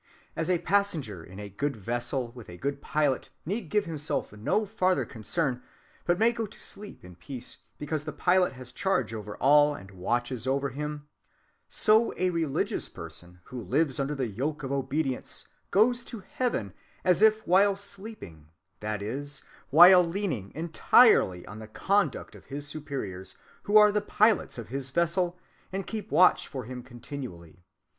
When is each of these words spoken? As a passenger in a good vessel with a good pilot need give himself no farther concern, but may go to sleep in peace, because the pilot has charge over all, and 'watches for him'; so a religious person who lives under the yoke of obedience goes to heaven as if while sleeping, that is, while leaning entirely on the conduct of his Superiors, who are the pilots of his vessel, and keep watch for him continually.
As 0.35 0.49
a 0.49 0.57
passenger 0.57 1.23
in 1.23 1.37
a 1.39 1.47
good 1.47 1.75
vessel 1.75 2.31
with 2.31 2.49
a 2.49 2.57
good 2.57 2.81
pilot 2.81 3.29
need 3.45 3.69
give 3.69 3.85
himself 3.85 4.33
no 4.33 4.65
farther 4.65 5.05
concern, 5.05 5.61
but 6.05 6.17
may 6.17 6.31
go 6.31 6.47
to 6.47 6.59
sleep 6.59 7.05
in 7.05 7.13
peace, 7.15 7.57
because 7.77 8.03
the 8.03 8.11
pilot 8.11 8.53
has 8.53 8.71
charge 8.71 9.13
over 9.13 9.37
all, 9.37 9.75
and 9.75 9.91
'watches 9.91 10.45
for 10.45 10.69
him'; 10.69 11.07
so 11.69 12.15
a 12.17 12.31
religious 12.31 12.89
person 12.89 13.41
who 13.43 13.61
lives 13.61 13.99
under 13.99 14.15
the 14.15 14.25
yoke 14.25 14.63
of 14.63 14.71
obedience 14.71 15.47
goes 15.69 16.03
to 16.05 16.23
heaven 16.33 16.73
as 17.03 17.21
if 17.21 17.45
while 17.45 17.75
sleeping, 17.75 18.47
that 18.79 19.03
is, 19.03 19.43
while 19.69 20.03
leaning 20.03 20.51
entirely 20.55 21.45
on 21.45 21.59
the 21.59 21.67
conduct 21.67 22.33
of 22.33 22.45
his 22.47 22.67
Superiors, 22.67 23.35
who 23.61 23.77
are 23.77 23.91
the 23.91 24.01
pilots 24.01 24.57
of 24.57 24.69
his 24.69 24.89
vessel, 24.89 25.37
and 25.71 25.85
keep 25.85 26.09
watch 26.09 26.47
for 26.47 26.63
him 26.63 26.81
continually. 26.81 27.61